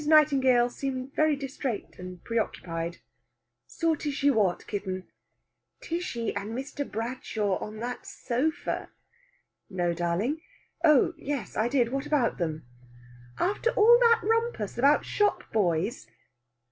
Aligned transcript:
Nightingale 0.07 0.67
seemed 0.71 1.13
very 1.13 1.35
distraite 1.37 1.99
and 1.99 2.23
preoccupied. 2.23 2.97
"Saw 3.67 3.93
Tishy 3.93 4.31
what, 4.31 4.65
kitten?" 4.65 5.07
"Tishy 5.79 6.35
and 6.35 6.57
Mr. 6.57 6.91
Bradshaw 6.91 7.59
on 7.59 7.77
that 7.81 8.07
sofa." 8.07 8.89
"No, 9.69 9.93
darling. 9.93 10.41
Oh 10.83 11.13
yes, 11.17 11.55
I 11.55 11.67
did. 11.67 11.91
What 11.91 12.07
about 12.07 12.39
them?" 12.39 12.65
"After 13.37 13.69
all 13.73 13.99
that 13.99 14.21
rumpus 14.23 14.75
about 14.75 15.05
shop 15.05 15.43
boys!" 15.53 16.07